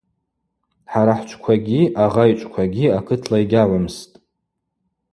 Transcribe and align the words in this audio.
Хӏара 0.91 1.13
хӏчӏвквагьи 1.19 1.81
агъа 2.03 2.23
йчӏвквагьи 2.31 2.85
акытла 2.97 3.37
йгьагӏвымстӏ. 3.43 4.13